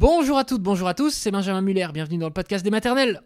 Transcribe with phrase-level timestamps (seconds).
[0.00, 3.20] Bonjour à toutes, bonjour à tous, c'est Benjamin Muller, bienvenue dans le podcast des maternelles.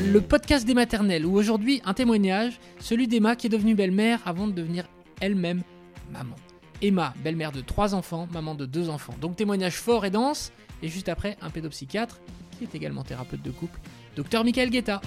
[0.00, 4.46] Le podcast des maternelles, où aujourd'hui un témoignage, celui d'Emma qui est devenue belle-mère avant
[4.46, 4.84] de devenir
[5.20, 5.64] elle-même
[6.12, 6.36] maman.
[6.80, 9.16] Emma, belle-mère de trois enfants, maman de deux enfants.
[9.20, 10.52] Donc témoignage fort et dense,
[10.84, 12.20] et juste après un pédopsychiatre,
[12.56, 13.80] qui est également thérapeute de couple,
[14.14, 15.00] docteur Michael Guetta.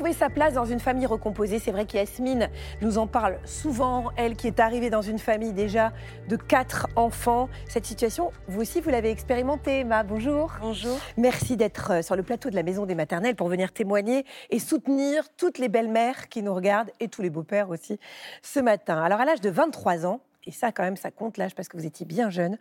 [0.00, 1.58] Trouver sa place dans une famille recomposée.
[1.58, 2.48] C'est vrai qu'Yasmine
[2.80, 5.92] nous en parle souvent, elle qui est arrivée dans une famille déjà
[6.26, 7.50] de quatre enfants.
[7.68, 10.02] Cette situation, vous aussi, vous l'avez expérimentée, Emma.
[10.02, 10.52] Bonjour.
[10.62, 10.96] Bonjour.
[11.18, 14.58] Merci d'être euh, sur le plateau de la Maison des Maternelles pour venir témoigner et
[14.58, 18.00] soutenir toutes les belles-mères qui nous regardent et tous les beaux-pères aussi
[18.40, 19.02] ce matin.
[19.02, 21.76] Alors, à l'âge de 23 ans, et ça quand même ça compte l'âge parce que
[21.76, 22.58] vous étiez bien jeune.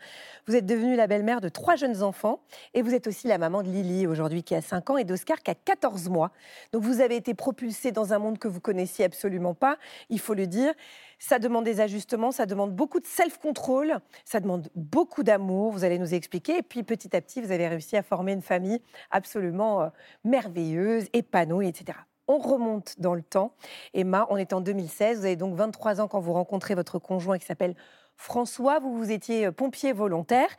[0.47, 2.41] Vous êtes devenue la belle-mère de trois jeunes enfants
[2.73, 5.41] et vous êtes aussi la maman de Lily aujourd'hui qui a 5 ans et d'Oscar
[5.41, 6.31] qui a 14 mois.
[6.73, 9.77] Donc vous avez été propulsée dans un monde que vous connaissiez absolument pas,
[10.09, 10.73] il faut le dire.
[11.21, 15.99] Ça demande des ajustements, ça demande beaucoup de self-control, ça demande beaucoup d'amour, vous allez
[15.99, 16.59] nous expliquer.
[16.59, 19.87] Et puis petit à petit, vous avez réussi à former une famille absolument euh,
[20.23, 21.97] merveilleuse, épanouie, etc
[22.29, 23.53] on remonte dans le temps.
[23.93, 27.39] Emma, on est en 2016, vous avez donc 23 ans quand vous rencontrez votre conjoint
[27.39, 27.75] qui s'appelle
[28.15, 30.49] François, vous vous étiez euh, pompier volontaire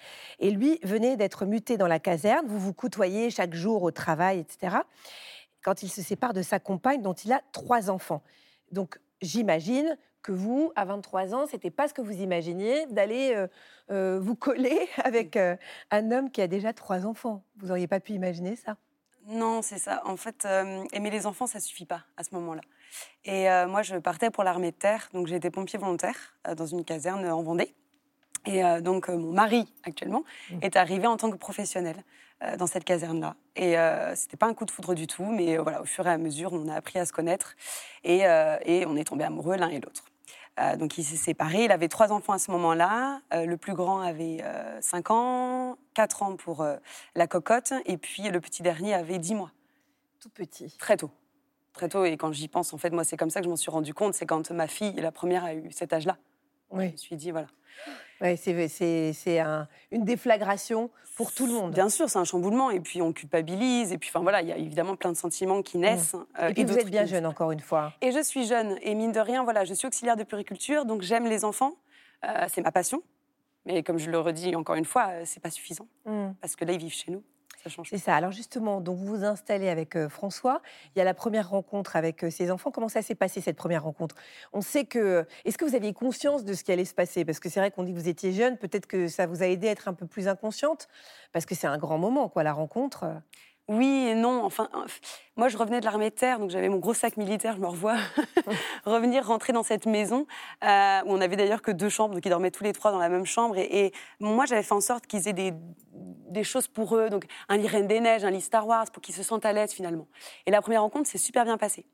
[0.40, 2.46] et lui venait d'être muté dans la caserne.
[2.48, 4.78] Vous vous côtoyez chaque jour au travail, etc.
[5.62, 8.22] Quand il se sépare de sa compagne dont il a trois enfants.
[8.72, 13.46] Donc j'imagine que vous, à 23 ans, c'était pas ce que vous imaginiez d'aller euh,
[13.92, 17.44] euh, vous coller avec un homme qui a déjà trois enfants.
[17.58, 18.76] Vous n'auriez pas pu imaginer ça
[19.30, 20.02] non, c'est ça.
[20.04, 22.62] En fait, euh, aimer les enfants, ça suffit pas à ce moment-là.
[23.24, 26.16] Et euh, moi, je partais pour l'armée de terre, donc j'ai été pompier volontaire
[26.48, 27.74] euh, dans une caserne en Vendée.
[28.46, 30.58] Et donc, mon mari, actuellement, mmh.
[30.62, 31.96] est arrivé en tant que professionnel
[32.56, 33.36] dans cette caserne-là.
[33.54, 33.74] Et
[34.14, 36.54] c'était pas un coup de foudre du tout, mais voilà, au fur et à mesure,
[36.54, 37.54] on a appris à se connaître
[38.02, 38.20] et,
[38.64, 40.09] et on est tombés amoureux l'un et l'autre.
[40.58, 41.64] Euh, donc il s'est séparé.
[41.64, 43.20] Il avait trois enfants à ce moment-là.
[43.32, 44.42] Euh, le plus grand avait
[44.80, 46.66] 5 euh, ans, 4 ans pour
[47.14, 49.52] la cocotte, et puis le petit dernier avait 10 mois.
[50.20, 50.76] Tout petit.
[50.78, 51.10] Très tôt.
[51.72, 52.04] Très tôt.
[52.04, 53.94] Et quand j'y pense, en fait, moi, c'est comme ça que je m'en suis rendu
[53.94, 54.14] compte.
[54.14, 56.16] C'est quand ma fille, la première, a eu cet âge-là.
[56.70, 56.86] Oui.
[56.86, 57.46] Je me suis dit, voilà.
[58.20, 61.72] Ouais, c'est un, une déflagration pour tout le monde.
[61.72, 62.70] Bien sûr, c'est un chamboulement.
[62.70, 63.92] Et puis, on culpabilise.
[63.92, 66.14] Et puis, enfin, voilà, il y a évidemment plein de sentiments qui naissent.
[66.14, 66.26] Mmh.
[66.40, 67.92] Euh, et puis, vous êtes bien jeune, encore une fois.
[68.00, 68.78] Et je suis jeune.
[68.82, 70.84] Et mine de rien, voilà, je suis auxiliaire de puriculture.
[70.84, 71.74] Donc, j'aime les enfants.
[72.24, 73.02] Euh, c'est ma passion.
[73.66, 75.86] Mais comme je le redis encore une fois, euh, c'est pas suffisant.
[76.04, 76.30] Mmh.
[76.40, 77.22] Parce que là, ils vivent chez nous.
[77.84, 78.14] C'est ça.
[78.16, 80.62] Alors justement, donc vous vous installez avec euh, François.
[80.94, 82.70] Il y a la première rencontre avec euh, ses enfants.
[82.70, 84.16] Comment ça s'est passé cette première rencontre?
[84.52, 85.26] On sait que.
[85.44, 87.24] Est-ce que vous aviez conscience de ce qui allait se passer?
[87.24, 88.56] Parce que c'est vrai qu'on dit que vous étiez jeune.
[88.56, 90.88] Peut-être que ça vous a aidé à être un peu plus inconsciente.
[91.32, 93.04] Parce que c'est un grand moment, quoi, la rencontre.
[93.70, 94.42] Oui et non.
[94.44, 94.68] Enfin,
[95.36, 97.54] moi, je revenais de l'armée de terre, donc j'avais mon gros sac militaire.
[97.54, 97.94] Je me revois
[98.84, 100.26] revenir, rentrer dans cette maison
[100.64, 102.98] euh, où on avait d'ailleurs que deux chambres, donc ils dormaient tous les trois dans
[102.98, 103.56] la même chambre.
[103.56, 105.52] Et, moi, j'avais fait en sorte qu'ils aient des,
[105.92, 109.00] des, choses pour eux, donc un lit Reine des Neiges, un lit Star Wars, pour
[109.00, 110.08] qu'ils se sentent à l'aise finalement.
[110.46, 111.86] Et la première rencontre s'est super bien passée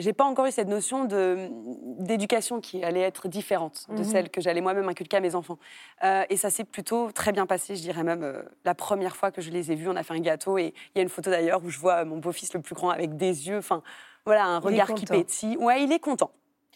[0.00, 1.06] j'ai pas encore eu cette notion
[1.98, 4.04] d'éducation qui allait être différente de mhm.
[4.04, 5.58] celle que j'allais moi-même inculquer à mes enfants.
[6.02, 9.30] Euh, et ça s'est plutôt très bien passé, je dirais même euh, la première fois
[9.30, 11.08] que je les ai vus, on a fait un gâteau et il y a une
[11.08, 13.82] photo d'ailleurs où je vois mon beau-fils le plus grand avec des yeux, enfin
[14.24, 15.56] voilà, un regard qui pétille.
[15.56, 16.30] Ouais, il est content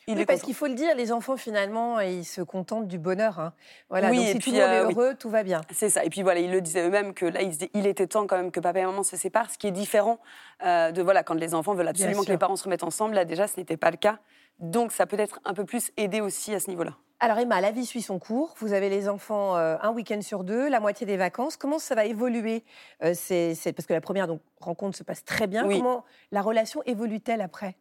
[0.08, 3.38] oui, parce qu'il faut le dire, les enfants finalement, ils se contentent du bonheur.
[3.38, 3.52] Hein.
[3.88, 5.62] Voilà, oui, donc, si tout le monde est euh, heureux, tout va bien.
[5.70, 6.04] C'est ça.
[6.04, 8.60] Et puis voilà, ils le disaient eux-mêmes que là, il était temps quand même que
[8.60, 10.18] papa et maman se séparent, ce qui est différent
[10.64, 13.14] euh, de voilà quand les enfants veulent absolument que les parents se remettent ensemble.
[13.14, 14.18] Là déjà, ce n'était pas le cas.
[14.58, 16.96] Donc ça peut être un peu plus aidé aussi à ce niveau-là.
[17.20, 18.54] Alors Emma, la vie suit son cours.
[18.58, 21.56] Vous avez les enfants euh, un week-end sur deux, la moitié des vacances.
[21.56, 22.64] Comment ça va évoluer
[23.14, 25.66] c'est, Parce que la première donc, rencontre se passe très bien.
[25.66, 27.76] Comment la relation évolue-t-elle après?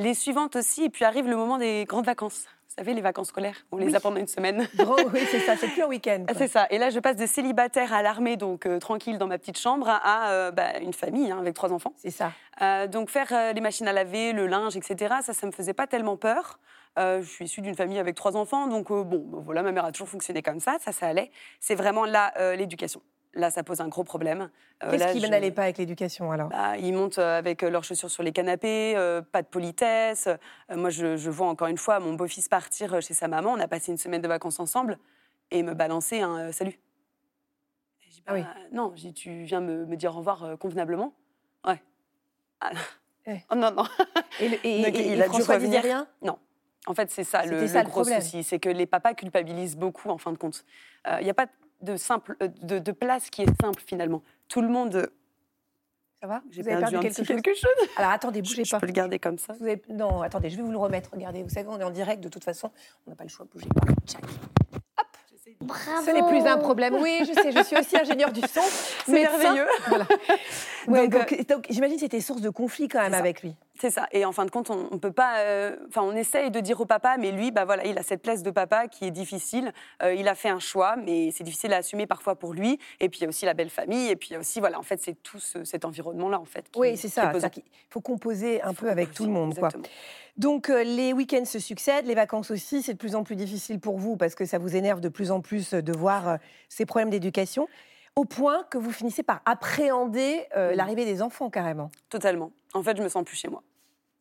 [0.00, 2.46] Les suivantes aussi, et puis arrive le moment des grandes vacances.
[2.68, 4.68] Vous savez, les vacances scolaires, on les a pendant une semaine.
[5.12, 6.24] oui, c'est ça, c'est plus un week-end.
[6.38, 6.66] C'est ça.
[6.70, 9.88] Et là, je passe de célibataire à l'armée, donc euh, tranquille dans ma petite chambre,
[9.88, 11.92] à euh, bah, une famille hein, avec trois enfants.
[11.96, 12.32] C'est ça.
[12.62, 15.86] Euh, donc faire les machines à laver, le linge, etc., ça, ça me faisait pas
[15.86, 16.60] tellement peur.
[16.96, 20.08] je suis issue d'une famille avec trois enfants, donc bon, voilà, ma mère a toujours
[20.08, 21.30] fonctionné comme ça, ça, ça allait.
[21.58, 23.02] C'est vraiment là l'éducation.
[23.34, 24.50] Là, ça pose un gros problème.
[24.82, 26.48] Euh, Qu'est-ce qui n'allait pas avec l'éducation alors?
[26.48, 28.94] Bah, Ils montent euh, avec euh, leurs chaussures sur les canapés,
[29.30, 30.28] pas de politesse.
[30.68, 33.52] moi, je, vois encore une fois mon beau-fils partir chez sa maman.
[33.52, 34.98] On a passé une semaine de vacances ensemble
[35.52, 36.80] et me balancer un salut.
[38.26, 38.42] ah oui.
[38.42, 41.12] Bah, non, tu viens me, dire au revoir convenablement
[41.64, 41.80] Ouais.
[42.60, 42.72] Ah,
[43.50, 43.84] oh, non, non.
[44.40, 45.82] Et, il a dû revenir.
[45.82, 46.08] rien?
[46.20, 46.38] Non.
[46.86, 50.32] En fait, c'est ça le, gros souci, c'est que les papas culpabilisent beaucoup en fin
[50.32, 50.64] de compte.
[51.06, 51.46] Il n'y a pas
[51.82, 54.22] de, simple, euh, de, de place qui est simple finalement.
[54.48, 55.10] Tout le monde.
[56.22, 56.42] Ça va?
[56.50, 57.36] J'ai perdu, perdu un quelque petit chose?
[57.42, 57.88] quelque chose.
[57.96, 58.78] Alors attendez, bougez Je pas.
[58.80, 59.54] peux le garder comme ça.
[59.58, 61.10] Vous avez- Non, attendez, je vais vous le remettre.
[61.12, 62.70] Regardez, vous savez, on est en direct de toute façon.
[63.06, 63.86] On n'a pas le choix, bougez pas.
[64.06, 64.22] Tchac.
[65.62, 66.06] Bravo.
[66.06, 66.94] Ce n'est plus un problème.
[66.94, 68.62] Oui, je sais, je suis aussi ingénieure du son.
[69.04, 69.66] C'est merveilleux.
[69.88, 70.06] Voilà.
[70.88, 73.54] Ouais, Donc, donc, donc, j'imagine que c'était source de conflit quand même avec lui.
[73.80, 74.06] C'est ça.
[74.12, 75.38] Et en fin de compte, on, on peut pas.
[75.38, 78.20] euh, Enfin, on essaye de dire au papa, mais lui, bah voilà, il a cette
[78.22, 79.72] place de papa qui est difficile.
[80.02, 82.78] Euh, il a fait un choix, mais c'est difficile à assumer parfois pour lui.
[83.00, 84.08] Et puis il y a aussi la belle famille.
[84.10, 86.44] Et puis il y a aussi, voilà, en fait, c'est tout ce- cet environnement-là, en
[86.44, 86.70] fait.
[86.70, 87.32] qui- Oui, c'est ça.
[87.50, 89.54] qu'il faut composer un Il faut peu avec tout le monde.
[89.58, 89.70] Quoi.
[90.36, 92.82] Donc euh, les week-ends se succèdent, les vacances aussi.
[92.82, 95.30] C'est de plus en plus difficile pour vous parce que ça vous énerve de plus
[95.30, 96.38] en plus de voir
[96.68, 97.66] ces problèmes d'éducation.
[98.16, 101.90] Au point que vous finissez par appréhender l'arrivée des enfants carrément.
[102.10, 102.50] Totalement.
[102.74, 103.62] En fait, je me sens plus chez moi.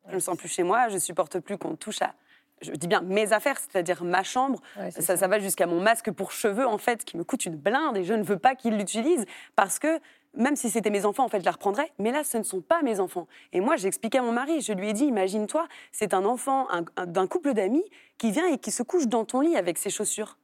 [0.09, 0.89] Je me sens plus chez moi.
[0.89, 2.13] Je supporte plus qu'on touche à.
[2.61, 4.59] Je dis bien mes affaires, c'est-à-dire ma chambre.
[4.77, 7.55] Ouais, Ça, ça va jusqu'à mon masque pour cheveux, en fait, qui me coûte une
[7.55, 9.25] blinde et je ne veux pas qu'ils l'utilisent
[9.55, 9.99] parce que
[10.35, 11.91] même si c'était mes enfants, en fait, je la reprendrais.
[11.99, 13.27] Mais là, ce ne sont pas mes enfants.
[13.53, 16.67] Et moi, j'ai expliqué à mon mari, je lui ai dit, imagine-toi, c'est un enfant
[16.69, 17.83] un- un- d'un couple d'amis
[18.17, 20.37] qui vient et qui se couche dans ton lit avec ses chaussures.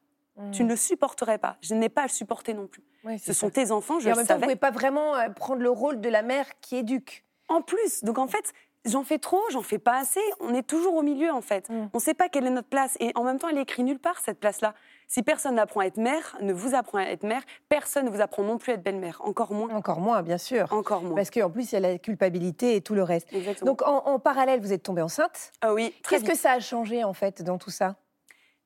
[0.52, 1.56] Tu ne le supporterais pas.
[1.62, 2.84] Je n'ai pas à le supporter non plus.
[3.06, 4.54] Ouais, Ce sont tes enfants, je Et en le même temps, vous savais.
[4.54, 7.24] ne pouvez pas vraiment euh, prendre le rôle de la mère qui éduque.
[7.48, 8.52] En plus, donc en fait,
[8.86, 10.22] j'en fais trop, j'en fais pas assez.
[10.40, 11.70] On est toujours au milieu en fait.
[11.70, 11.90] Mm.
[11.94, 12.98] On ne sait pas quelle est notre place.
[13.00, 14.74] Et en même temps, elle est écrite nulle part cette place-là.
[15.08, 18.22] Si personne n'apprend à être mère, ne vous apprend à être mère, personne ne vous
[18.22, 19.22] apprend non plus à être belle-mère.
[19.24, 19.70] Encore moins.
[19.76, 20.72] Encore moins, bien sûr.
[20.74, 21.16] Encore moins.
[21.16, 23.28] Parce qu'en plus, il y a la culpabilité et tout le reste.
[23.32, 23.72] Exactement.
[23.72, 25.52] Donc, en, en parallèle, vous êtes tombée enceinte.
[25.62, 27.96] ah oui, Qu'est-ce que ça a changé, en fait, dans tout ça?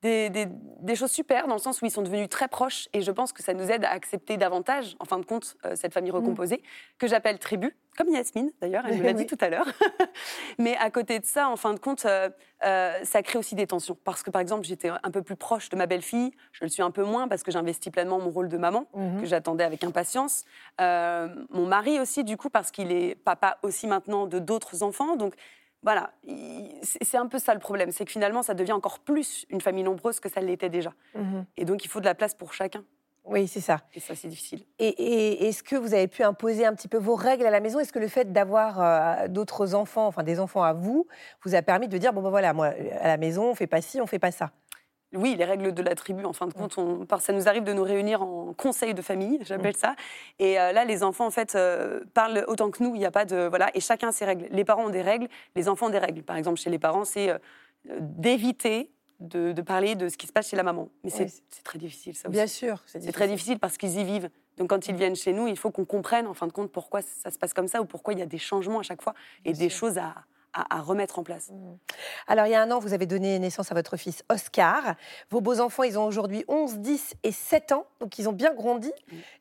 [0.01, 3.01] Des, des- des choses super dans le sens où ils sont devenus très proches et
[3.01, 5.93] je pense que ça nous aide à accepter davantage, en fin de compte, euh, cette
[5.93, 6.63] famille recomposée
[6.97, 9.15] que j'appelle tribu, comme Yasmine d'ailleurs, elle me l'a Oui.
[9.15, 9.67] dit tout à l'heure.
[10.57, 12.29] Mais à côté de ça, en fin de compte, euh,
[12.65, 15.67] euh, ça crée aussi des tensions parce que par exemple, j'étais un peu plus proche
[15.69, 18.47] de ma belle-fille, je le suis un peu moins parce que j'investis pleinement mon rôle
[18.47, 19.19] de maman Mhm.
[19.21, 20.45] que j'attendais avec impatience.
[20.79, 25.15] Mon mari aussi, du coup, parce qu'il est papa aussi maintenant de d'autres enfants.
[25.17, 25.33] Donc
[25.83, 29.45] voilà, il- c'est un peu ça le problème, c'est que finalement, ça devient encore plus
[29.49, 30.93] une famille nombreuse que ça l'était déjà.
[31.15, 31.45] Mhm.
[31.57, 32.83] Et donc, il faut de la place pour chacun.
[33.25, 33.81] Oui, c'est ça.
[33.93, 34.63] Et ça, c'est difficile.
[34.79, 37.59] Et, et est-ce que vous avez pu imposer un petit peu vos règles à la
[37.59, 37.79] maison?
[37.79, 41.05] Est-ce que le fait d'avoir euh, d'autres enfants, enfin des enfants à vous,
[41.45, 42.67] vous a permis de dire bon ben voilà, moi
[42.99, 44.51] à la maison on fait pas ci, on fait pas ça?
[45.13, 47.63] Oui, les règles de la tribu, en fin de compte, on, par- ça nous arrive
[47.63, 49.95] de nous réunir en conseil de famille, j'appelle ça.
[50.37, 52.93] Et euh, là, les enfants, en fait, euh, parlent autant que nous.
[52.95, 53.47] Il n'y a pas de.
[53.47, 54.47] Voilà, et chacun a ses règles.
[54.51, 56.21] Les parents ont des règles, les enfants ont des règles.
[56.21, 57.37] Par exemple, chez les parents, c'est euh,
[57.99, 60.89] d'éviter de, de parler de ce qui se passe chez la maman.
[61.03, 61.33] Mais c'est Oui,
[61.63, 62.37] très difficile, ça aussi.
[62.37, 64.29] Bien sûr, C'est très difficile parce qu'ils y vivent.
[64.57, 67.01] Donc quand ils viennent chez nous, il faut qu'on comprenne en fin de compte pourquoi
[67.01, 69.13] ça se passe comme ça ou pourquoi il y a des changements à chaque fois
[69.45, 69.79] et Bien des sûr.
[69.87, 70.15] choses à,
[70.53, 71.51] à- à remettre en place.
[72.27, 74.95] Alors, il y a un an, vous avez donné naissance à votre fils Oscar.
[75.29, 78.91] Vos beaux-enfants, ils ont aujourd'hui 11, 10 et 7 ans, donc ils ont bien grandi,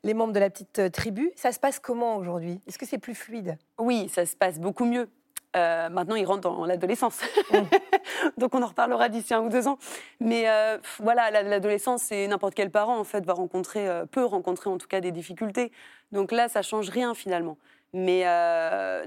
[0.03, 1.31] les membres de la petite euh, tribu.
[1.35, 2.61] Ça se passe comment aujourd'hui?
[2.67, 3.57] Est-ce que c'est plus fluide?
[3.79, 5.09] Oui, ça se passe beaucoup mieux.
[5.55, 7.21] Euh, maintenant, ils rentrent dans l'adolescence.
[8.37, 9.79] Donc, on en reparlera d'ici un ou deux ans.
[10.19, 14.23] Mais euh, voilà, la- l'adolescence, c'est n'importe quel parent, en fait, va rencontrer, euh, peut
[14.23, 15.71] rencontrer en tout cas des difficultés.
[16.11, 17.57] Donc là, ça change rien finalement.
[17.93, 18.23] Mais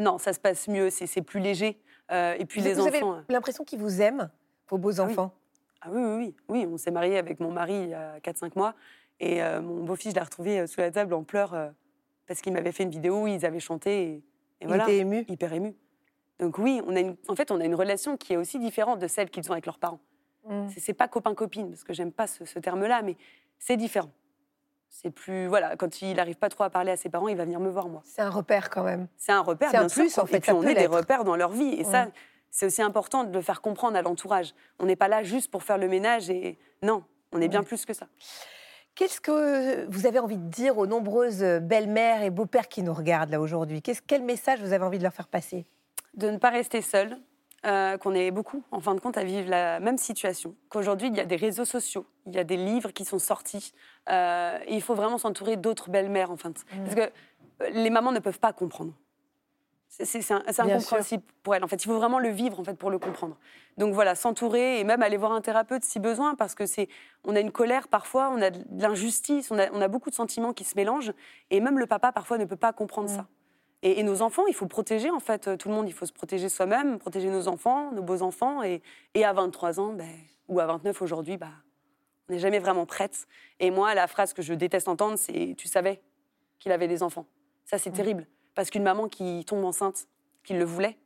[0.00, 1.78] non, ça se passe mieux, c'est plus léger.
[2.10, 3.14] Euh, et puis Vous, les vous avez enfants.
[3.14, 4.30] euh, l'impression qu'ils vous aiment,
[4.68, 5.32] vos beaux-enfants
[5.80, 6.34] Ah oui, oui, oui.
[6.48, 8.74] Oui, on s'est marié avec mon mari il y a 4-5 mois.
[9.20, 11.68] Et euh, mon beau-fils, je l'ai retrouvé sous la table en pleurs euh,
[12.26, 14.22] parce qu'il m'avait fait une vidéo où ils avaient chanté.
[14.60, 15.74] Et, voilà, étaient émus hyper ému.
[16.38, 18.98] Donc oui, on a une, en fait, on a une relation qui est aussi différente
[18.98, 20.00] de celle qu'ils ont avec leurs parents.
[20.48, 20.68] Mm.
[20.70, 23.16] C'est- C'est pas copain-copine, parce que j'aime pas ce, ce terme-là, mais
[23.58, 24.10] c'est différent.
[24.94, 25.46] C'est plus...
[25.46, 27.70] Voilà, quand il n'arrive pas trop à parler à ses parents, il va venir me
[27.70, 28.02] voir, moi.
[28.04, 29.08] C'est un repère quand même.
[29.16, 30.86] C'est un repère, C'est un bien sûr, plus, en Et fait, puis on est des
[30.86, 31.74] repères dans leur vie.
[31.78, 32.08] Et ça,
[32.50, 34.54] c'est aussi important de le faire comprendre à l'entourage.
[34.78, 36.58] On n'est pas là juste pour faire le ménage et...
[36.82, 37.66] Non, on est bien Ouais.
[37.66, 38.06] plus que ça.
[38.94, 43.30] Qu'est-ce que vous avez envie de dire aux nombreuses belles-mères et beaux-pères qui nous regardent
[43.30, 43.80] là aujourd'hui?
[43.82, 45.64] Quel message vous avez envie de leur faire passer?
[46.12, 47.16] De ne pas rester seul,
[47.66, 50.54] euh, qu'on est beaucoup, en fin de compte, à vivre la même situation.
[50.68, 53.72] Qu'aujourd'hui, il y a des réseaux sociaux, il y a des livres qui sont sortis.
[54.10, 56.64] euh, et il faut vraiment s'entourer d'autres belles-mères, en fait.
[56.84, 58.92] Parce que euh, les mamans ne peuvent pas comprendre.
[59.88, 61.62] C'est un- incompréhensible pour elles.
[61.62, 63.36] En fait, il faut vraiment le vivre en fait pour le comprendre.
[63.76, 66.88] Donc voilà, s'entourer et même aller voir un thérapeute si besoin, parce que c'est,
[67.24, 70.14] on a une colère parfois, on a de l'injustice, on a, on a beaucoup de
[70.14, 71.12] sentiments qui se mélangent,
[71.50, 73.16] et même le papa parfois ne peut pas comprendre Mm.
[73.16, 73.26] ça.
[73.82, 75.88] Et, et nos enfants, il faut protéger en fait euh, tout le monde.
[75.88, 78.62] Il faut se protéger soi-même, protéger nos enfants, nos beaux enfants.
[78.62, 78.82] Et,
[79.14, 80.08] et à 23 ans, ben,
[80.48, 81.48] ou à 29 aujourd'hui, bah,
[82.28, 83.26] on n'est jamais vraiment prête.
[83.60, 86.00] Et moi, la phrase que je déteste entendre, c'est "Tu savais
[86.58, 87.26] qu'il avait des enfants."
[87.64, 87.94] Ça, c'est Mm.
[87.94, 90.06] terrible, parce qu'une maman qui tombe enceinte,
[90.44, 90.98] qui le voulait,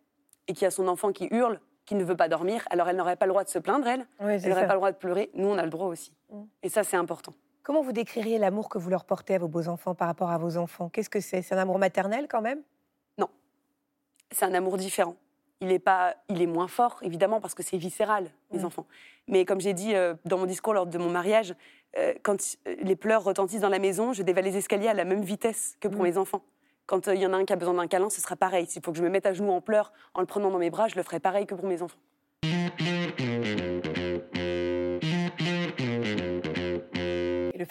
[0.49, 3.17] et qui a son enfant qui hurle, qui ne veut pas dormir, alors elle n'aurait
[3.17, 4.07] pas le droit de se plaindre, elle.
[4.21, 5.31] Oui, Elle n'aurait pas le droit de pleurer.
[5.35, 6.13] Nous, on a le droit aussi.
[6.31, 6.43] Mm.
[6.63, 7.33] Et ça, c'est important.
[7.67, 10.57] Comment vous décririez l'amour que vous leur portez à vos beaux-enfants par rapport à vos
[10.57, 10.89] enfants?
[10.89, 11.43] Qu'est-ce que c'est?
[11.43, 12.63] C'est un amour maternel quand même?
[14.31, 15.17] C'est un amour différent.
[15.61, 18.65] Il est, pas, il est moins fort, évidemment, parce que c'est viscéral, les Mm.
[18.67, 18.87] enfants.
[19.27, 21.55] Mais comme j'ai dit euh, dans mon discours lors de mon mariage,
[21.97, 22.37] euh, quand
[22.69, 25.77] euh, les pleurs retentissent dans la maison, je dévale les escaliers à la même vitesse
[25.81, 26.05] que pour Mm.
[26.05, 26.43] mes enfants.
[26.87, 28.67] Quand euh, il y en a un qui a besoin d'un câlin, ce sera pareil.
[28.67, 30.71] S'il faut que je me mette à genoux en pleurs en le prenant dans mes
[30.71, 31.99] bras, je le ferai pareil que pour mes enfants.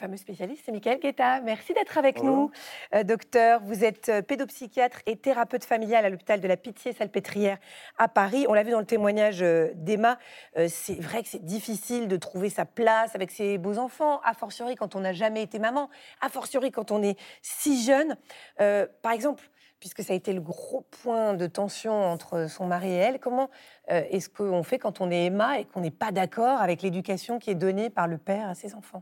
[0.05, 1.41] Fameux spécialiste, c'est Michael Guetta.
[1.41, 2.35] Merci d'être avec Bonjour.
[2.35, 2.51] nous.
[2.93, 7.57] Euh, docteur, vous êtes euh, pédopsychiatre et thérapeute familial à l'hôpital de la Pitié-Salpêtrière
[7.97, 8.45] à Paris.
[8.47, 10.19] On l'a vu dans le témoignage euh, d'Emma.
[10.59, 14.75] euh, c'est vrai que c'est difficile de trouver sa place avec ses beaux-enfants, a fortiori
[14.75, 15.89] quand on n'a jamais été maman,
[16.21, 18.15] a fortiori quand on est si jeune.
[18.61, 22.91] Euh, par exemple, puisque ça a été le gros point de tension entre son mari
[22.91, 23.49] et elle, comment
[23.89, 27.39] euh, est-ce qu'on fait quand on est Emma et qu'on n'est pas d'accord avec l'éducation
[27.39, 29.01] qui est donnée par le père à ses enfants?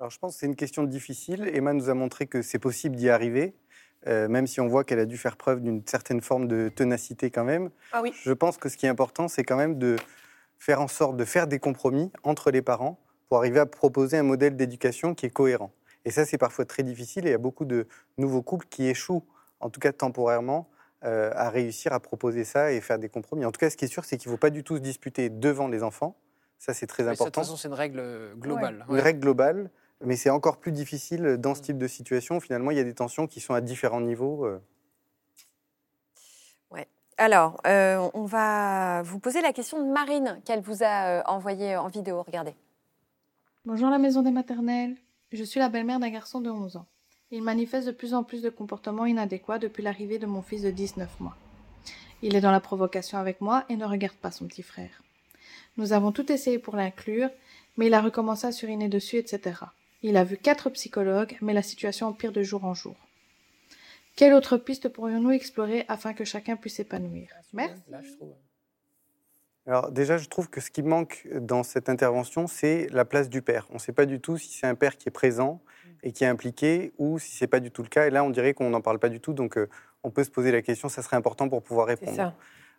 [0.00, 1.50] Alors je pense que c'est une question difficile.
[1.52, 3.54] Emma nous a montré que c'est possible d'y arriver,
[4.06, 7.30] euh, même si on voit qu'elle a dû faire preuve d'une certaine forme de ténacité
[7.30, 7.70] quand même.
[7.92, 8.12] Ah oui.
[8.22, 9.96] Je pense que ce qui est important, c'est quand même de
[10.58, 14.22] faire en sorte de faire des compromis entre les parents pour arriver à proposer un
[14.22, 15.72] modèle d'éducation qui est cohérent.
[16.04, 17.86] Et ça, c'est parfois très difficile et il y a beaucoup de
[18.18, 19.24] nouveaux couples qui échouent,
[19.60, 20.70] en tout cas temporairement,
[21.04, 23.44] euh, à réussir à proposer ça et faire des compromis.
[23.44, 24.80] En tout cas, ce qui est sûr, c'est qu'il ne faut pas du tout se
[24.80, 26.16] disputer devant les enfants.
[26.58, 27.40] Ça, c'est très Mais ça, De toute important.
[27.42, 28.86] façon, c'est une règle euh, globale.
[28.88, 29.70] Une règle globale,
[30.04, 32.40] mais c'est encore plus difficile dans ce type de situation.
[32.40, 34.44] Finalement, il y a des tensions qui sont à différents niveaux.
[34.46, 34.60] euh.
[37.20, 41.76] Alors, euh, on va vous poser la question de Marine qu'elle vous a euh, envoyée
[41.76, 42.22] en vidéo.
[42.22, 42.54] Regardez.
[43.64, 44.94] Bonjour la maison des maternelles.
[45.32, 46.86] Je suis la belle-mère d'un garçon de 11 ans.
[47.32, 50.70] Il manifeste de plus en plus de comportements inadéquats depuis l'arrivée de mon fils de
[50.70, 51.36] 19 mois.
[52.22, 55.02] Il est dans la provocation avec moi et ne regarde pas son petit frère.
[55.76, 57.30] Nous avons tout essayé pour l'inclure,
[57.76, 59.56] mais il a recommencé à suriner dessus, etc.
[60.02, 62.96] Il a vu quatre psychologues, mais la situation empire de jour en jour.
[64.16, 67.28] Quelle autre piste pourrions-nous explorer afin que chacun puisse s'épanouir?
[67.52, 67.74] Merci.
[68.02, 68.34] Je trouve.
[69.66, 73.42] Alors déjà, je trouve que ce qui manque dans cette intervention, c'est la place du
[73.42, 73.66] père.
[73.70, 75.60] On ne sait pas du tout si c'est un père qui est présent
[76.02, 78.06] et qui est impliqué ou si c'est pas du tout le cas.
[78.06, 79.34] Et là, on dirait qu'on n'en parle pas du tout.
[79.34, 79.68] Donc, euh,
[80.04, 80.88] on peut se poser la question.
[80.88, 82.16] Ça serait important pour pouvoir répondre.
[82.16, 82.34] ça.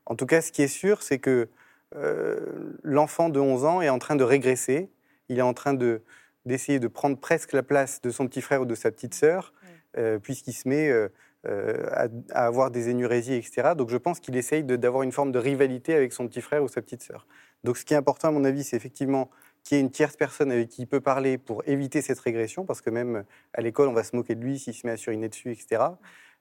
[0.07, 1.47] En tout cas, ce qui est sûr, c'est que
[1.95, 2.39] euh,
[2.83, 4.89] l'enfant de 11 ans est en train de régresser.
[5.27, 6.01] Il est en train de
[6.45, 9.53] d'essayer de prendre presque la place de son petit frère ou de sa petite sœur,
[9.97, 11.09] euh, puisqu'il se met euh,
[11.47, 13.73] euh, à, à avoir des énurésies, etc.
[13.75, 16.67] Donc je pense qu'il essaye d'avoir une forme de rivalité avec son petit frère ou
[16.67, 17.27] sa petite sœur.
[17.63, 19.29] Donc ce qui est important, à mon avis, c'est effectivement
[19.63, 22.65] qu'il y ait une tierce personne avec qui il peut parler pour éviter cette régression,
[22.65, 24.97] parce que même à l'école, on va se moquer de lui s'il se met à
[24.97, 25.83] suriner dessus, etc.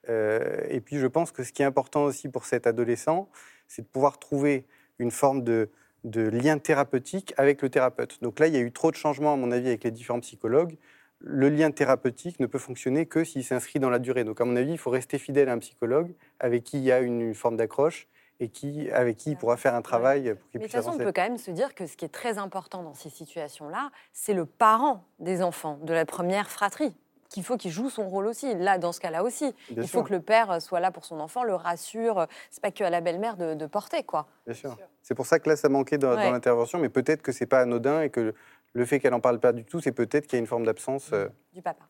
[0.09, 3.28] Et puis je pense que ce qui est important aussi pour cet adolescent,
[3.67, 4.64] c'est de pouvoir trouver
[4.99, 5.69] une forme de,
[6.05, 8.19] de lien thérapeutique avec le thérapeute.
[8.23, 10.21] Donc là, il y a eu trop de changements, à mon avis, avec les différents
[10.21, 10.76] psychologues.
[11.21, 14.25] Le lien thérapeutique ne peut fonctionner que s'il s'inscrit dans la durée.
[14.25, 16.93] Donc, à mon avis, il faut rester fidèle à un psychologue avec qui il y
[16.93, 18.07] a une, forme d'accroche
[18.38, 20.85] et qui, avec qui il pourra faire un travail pour qu'il Mais de puisse toute
[20.85, 23.11] façon, on peut quand même se dire que ce qui est très important dans ces
[23.11, 26.95] situations-là, c'est le parent des enfants, de la première fratrie,
[27.28, 28.54] qu'il faut qu'il joue son rôle aussi.
[28.54, 31.04] Là, dans ce cas-là aussi, Bien il sûr, faut que le père soit là pour
[31.04, 32.26] son enfant, le rassure.
[32.50, 34.26] C'est pas que à la belle-mère de, de porter, quoi.
[34.47, 34.76] bien sûr.
[35.02, 38.02] C'est pour ça que là, ça manquait dans, l'intervention, mais peut-être que c'est pas anodin
[38.02, 38.35] et que
[38.75, 40.64] le fait qu'elle en parle pas du tout, c'est peut-être qu'il y a une forme
[40.66, 41.11] d'absence.
[41.12, 41.85] euh, Du papa.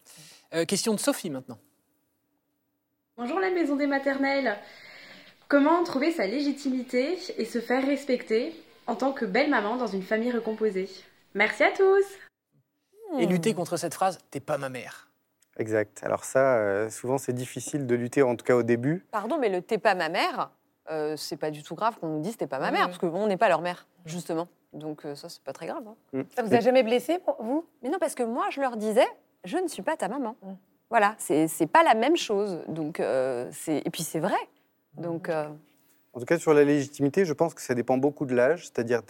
[0.55, 1.59] Euh, question de Sophie maintenant.
[3.17, 4.57] Bonjour la maison des maternelles.
[5.49, 8.55] Comment trouver sa légitimité et se faire respecter
[8.87, 10.89] en tant que belle maman dans une famille recomposée?
[11.35, 12.05] Merci à tous
[13.19, 13.31] Et Hmm.
[13.31, 15.08] lutter contre cette phrase T'es pas ma mère.
[15.59, 16.01] Exact.
[16.05, 19.05] Alors ça, euh, souvent, c'est difficile de lutter, en tout cas au début.
[19.11, 20.51] Pardon, mais le t'es pas ma mère,
[20.91, 22.87] euh, c'est pas du tout grave qu'on nous dise t'es pas ma mère, oui.
[22.87, 24.49] parce que bon, on n'est pas leur mère, justement.
[24.73, 25.83] Donc euh, ça, c'est pas très grave.
[26.15, 26.23] hein.
[26.37, 27.65] Ça vous a jamais blessé, vous?
[27.83, 29.07] Mais non, parce que moi, je leur disais,
[29.45, 30.37] je ne suis pas ta maman.
[30.43, 30.53] Mm.
[30.91, 32.63] Voilà, c'est c'est pas la même chose.
[32.69, 34.39] Donc, euh, c'est et puis c'est vrai.
[34.95, 35.49] Donc, euh,
[36.15, 38.65] En tout cas, sur la légitimité, je pense que ça dépend beaucoup de l'âge.
[38.65, 39.03] C'est-à-dire,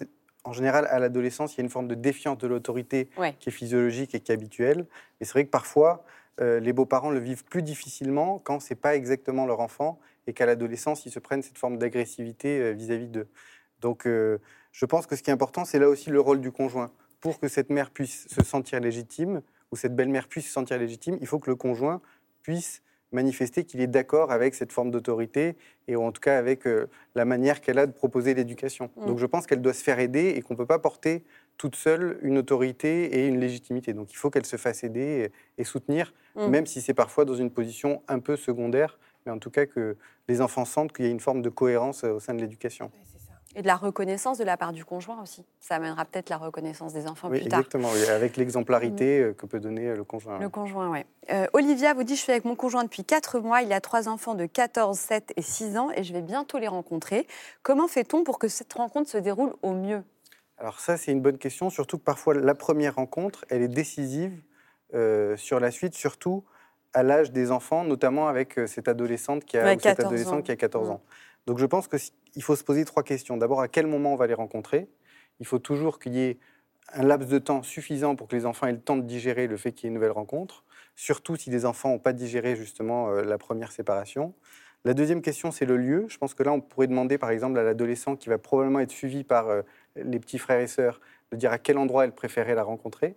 [0.49, 3.35] en général, à l'adolescence, il y a une forme de défiance de l'autorité Ouais.
[3.39, 4.87] qui est physiologique et qui est habituelle.
[5.21, 6.05] Mais c'est vrai que parfois,
[6.41, 10.47] euh, les beaux-parents le vivent plus difficilement quand c'est pas exactement leur enfant et qu'à
[10.47, 13.29] l'adolescence, ils se prennent cette forme d'agressivité euh, vis-à-vis d'eux.
[13.81, 14.39] Donc, euh,
[14.73, 16.91] je pense que ce qui est important, c'est là aussi le rôle du conjoint.
[17.21, 21.19] Pour que cette mère puisse se sentir légitime ou cette belle-mère puisse se sentir légitime,
[21.21, 22.01] il faut que le conjoint
[22.43, 26.87] puisse manifester qu'il est d'accord avec cette forme d'autorité et en tout cas avec euh,
[27.15, 28.91] la manière qu'elle a de proposer l'éducation.
[28.97, 29.07] Mm.
[29.07, 31.25] Donc je pense qu'elle doit se faire aider et qu'on ne peut pas porter
[31.57, 33.93] toute seule une autorité et une légitimité.
[33.93, 36.49] Donc il faut qu'elle se fasse aider et, et soutenir, Mm.
[36.49, 39.97] même si c'est parfois dans une position un peu secondaire, mais en tout cas que
[40.29, 42.91] les enfants sentent qu'il y a une forme de cohérence euh, au sein de l'éducation.
[43.59, 45.45] Et de la reconnaissance de la part du conjoint aussi.
[45.59, 47.59] Ça amènera peut-être la reconnaissance des enfants Oui, plus tard.
[47.59, 50.39] exactement, oui, avec l'exemplarité euh, que peut donner euh, le conjoint.
[50.39, 51.01] Le conjoint, oui.
[51.55, 53.63] Olivia vous dit Je suis avec mon conjoint depuis 4 mois.
[53.63, 56.69] Il a trois enfants de 14, 7 et 6 ans et je vais bientôt les
[56.69, 57.27] rencontrer.
[57.65, 60.05] Comment fait-on pour que cette rencontre se déroule au mieux?
[60.59, 64.41] Alors, ça, c'est une bonne question, surtout que parfois la première rencontre, elle est décisive
[64.95, 66.45] euh, sur la suite, surtout
[66.95, 70.07] à l'âge des enfants, notamment avec euh, cette adolescente qui a, Ouais, ou cet 14
[70.07, 70.43] adolescent ans.
[70.43, 70.93] qui a 14 Mm.
[70.93, 71.01] ans.
[71.49, 73.39] Donc je pense qu'il faut se poser trois questions.
[73.39, 74.87] D'abord, à quel moment on va les rencontrer?
[75.41, 76.39] Il faut toujours qu'il y ait
[76.93, 79.57] un laps de temps suffisant pour que les enfants aient le temps de digérer le
[79.57, 80.63] fait qu'il y ait une nouvelle rencontre,
[80.95, 84.35] surtout si les enfants n'ont pas digéré justement euh, la première séparation.
[84.85, 86.05] La deuxième question, c'est le lieu.
[86.11, 88.91] Je pense que là, on pourrait demander par exemple à l'adolescent qui va probablement être
[88.91, 89.63] suivi par euh,
[89.97, 91.01] les petits frères et sœurs
[91.33, 93.17] de dire à quel endroit elle préférait la rencontrer.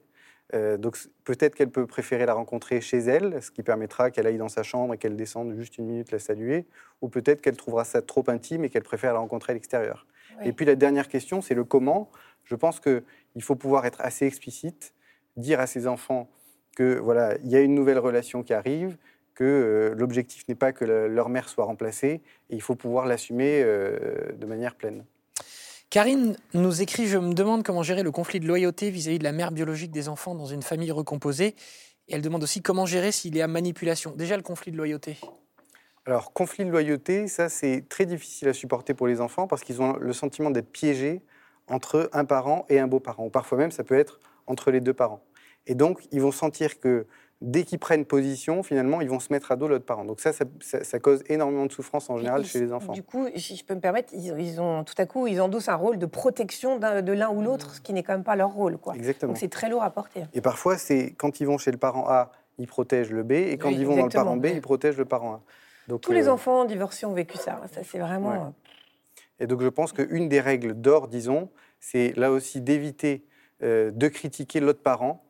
[0.53, 4.38] Euh, donc peut-être qu'elle peut préférer la rencontrer chez elle, ce qui permettra qu'elle aille
[4.38, 6.65] dans sa chambre et qu'elle descende juste une minute la saluer,
[7.01, 10.05] ou peut-être qu'elle trouvera ça trop intime et qu'elle préfère la rencontrer à l'extérieur.
[10.39, 10.50] Oui.
[10.50, 12.10] Et puis la dernière question, c'est le comment.
[12.43, 13.03] Je pense qu'il
[13.41, 14.93] faut pouvoir être assez explicite,
[15.38, 16.29] dire à ses enfants
[16.75, 18.98] que voilà, il y a une nouvelle relation qui arrive,
[19.34, 23.05] que euh, l'objectif n'est pas que la- leur mère soit remplacée, et il faut pouvoir
[23.05, 25.05] l'assumer euh, de manière pleine.
[25.91, 29.33] Karine nous écrit Je me demande comment gérer le conflit de loyauté vis-à-vis de la
[29.33, 31.53] mère biologique des enfants dans une famille recomposée.
[32.07, 34.13] Et elle demande aussi comment gérer s'il y a manipulation.
[34.15, 35.17] Déjà, le conflit de loyauté.
[36.05, 39.81] Alors, conflit de loyauté, ça c'est très difficile à supporter pour les enfants parce qu'ils
[39.81, 41.24] ont le sentiment d'être piégés
[41.67, 43.29] entre un parent et un beau-parent.
[43.29, 45.21] Parfois même, ça peut être entre les deux parents.
[45.67, 47.05] Et donc, ils vont sentir que
[47.41, 50.05] dès qu'ils prennent position, finalement, ils vont se mettre à dos l'autre parent.
[50.05, 52.93] Donc ça ça, ça- ça cause énormément de souffrance en général Ils- chez les enfants.
[52.93, 55.69] Du coup, si je peux me permettre, ils, ils ont tout à coup, ils endossent
[55.69, 58.51] un rôle de protection de l'un ou l'autre, ce qui n'est quand même pas leur
[58.51, 58.95] rôle, quoi.
[58.95, 59.31] Exactement.
[59.33, 60.24] Donc c'est très lourd à porter.
[60.33, 63.57] Et parfois, c'est quand ils vont chez le parent A, ils protègent le B, et
[63.57, 65.41] quand Oui, ils vont dans le parent B, ils protègent le parent A.
[65.88, 67.60] Donc, Tous les euh, enfants divorcés ont vécu ça.
[67.74, 68.29] Ça c'est vraiment.
[68.29, 68.38] Ouais.
[68.38, 73.25] euh, Et donc je pense qu'une des règles d'or, disons, c'est là aussi d'éviter
[73.63, 75.24] euh, de critiquer l'autre parent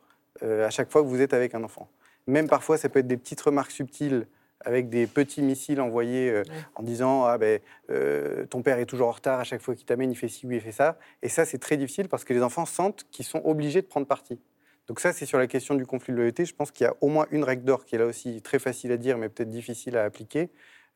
[0.43, 1.87] euh, à chaque fois que vous êtes avec un enfant.
[2.27, 4.27] Même parfois, ça peut être des petites remarques subtiles
[4.65, 6.43] avec des petits missiles envoyés euh,
[6.75, 7.59] en disant ah ben
[7.89, 10.46] euh, ton père est toujours en retard à chaque fois qu'il t'amène il fait ci
[10.46, 10.98] ou il fait ça.
[11.22, 14.07] Et ça c'est très difficile parce que les enfants sentent qu'ils sont obligés de prendre
[14.07, 14.39] parti.
[14.87, 16.46] Donc ça c'est sur la question du conflit de loyauté.
[16.46, 18.59] Je pense qu'il y a au moins une règle d'or qui est là aussi très
[18.59, 20.50] facile à dire mais peut-être difficile à appliquer.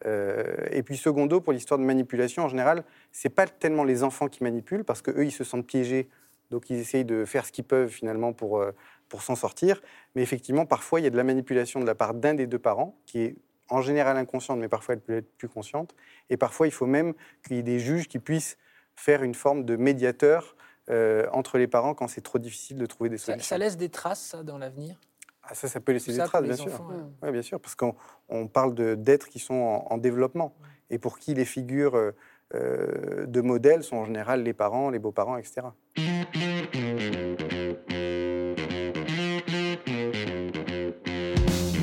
[0.05, 4.27] Euh, et puis secondo pour l'histoire de manipulation en général c'est pas tellement les enfants
[4.27, 6.09] qui manipulent parce que eux ils se sentent piégés.
[6.51, 8.63] Donc ils essayent de faire ce qu'ils peuvent finalement pour
[9.09, 9.81] pour s'en sortir
[10.15, 12.59] mais effectivement parfois il y a de la manipulation de la part d'un des deux
[12.59, 13.35] parents qui est
[13.69, 15.95] en général inconsciente, mais parfois elle peut être plus consciente.
[16.29, 17.13] Et parfois, il faut même
[17.45, 18.57] qu'il y ait des juges qui puissent
[18.95, 20.55] faire une forme de médiateur
[20.89, 23.43] euh, entre les parents quand c'est trop difficile de trouver des solutions.
[23.43, 24.99] ça laisse des traces, ça, dans l'avenir?
[25.43, 26.71] Ah, ça, ça peut laisser des traces, bien sûr.
[26.89, 26.95] ouais.
[27.23, 27.95] Ouais, bien sûr, parce qu'on
[28.29, 30.55] on parle d'êtres qui sont en, en développement
[30.89, 32.11] et pour qui les figures euh,
[32.53, 35.67] euh, de modèles sont en général les parents, les beaux-parents, etc.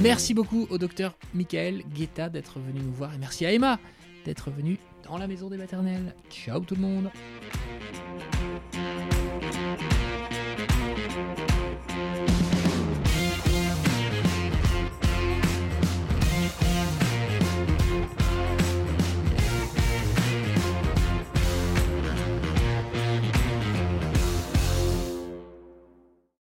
[0.02, 3.14] Merci beaucoup au docteur Michael Guetta d'être venu nous voir.
[3.14, 3.78] Et merci à Emma
[4.24, 6.14] d'être venue dans la maison des maternelles.
[6.28, 7.10] Ciao tout le monde